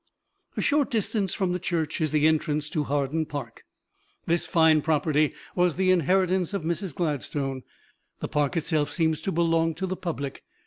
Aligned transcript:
A 0.57 0.61
short 0.61 0.89
distance 0.89 1.35
from 1.35 1.53
the 1.53 1.59
church 1.59 2.01
is 2.01 2.09
the 2.09 2.25
entrance 2.25 2.71
to 2.71 2.85
Hawarden 2.85 3.27
Park. 3.27 3.65
This 4.25 4.47
fine 4.47 4.81
property 4.81 5.35
was 5.55 5.75
the 5.75 5.91
inheritance 5.91 6.55
of 6.55 6.63
Mrs. 6.63 6.95
Gladstone; 6.95 7.61
the 8.19 8.27
park 8.27 8.57
itself 8.57 8.91
seems 8.91 9.21
to 9.21 9.31
belong 9.31 9.75
to 9.75 9.85
the 9.85 9.95
public. 9.95 10.41